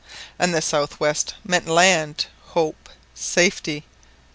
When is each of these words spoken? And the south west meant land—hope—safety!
And 0.39 0.51
the 0.51 0.63
south 0.63 0.99
west 0.99 1.35
meant 1.43 1.67
land—hope—safety! 1.67 3.83